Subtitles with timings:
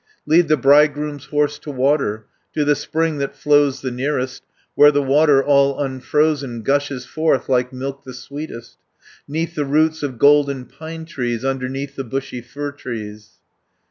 [0.25, 4.41] "Lead the bridegroom's horse to water, To the spring that flows the nearest,
[4.73, 8.77] Where the water all unfrozen, Gushes forth; like milk the sweetest,
[9.27, 13.33] 'Neath the roots of golden pine trees, Underneath the bushy fir trees.